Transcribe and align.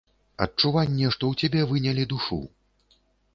Адчуванне, 0.45 1.11
што 1.17 1.23
ў 1.35 1.43
цябе 1.43 1.61
вынялі 1.75 2.07
душу. 2.15 2.41